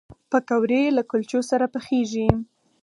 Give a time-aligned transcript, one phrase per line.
[0.31, 2.27] پکورې له کلچو سره پخېږي